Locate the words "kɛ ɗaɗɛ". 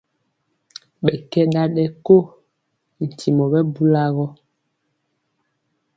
1.31-1.83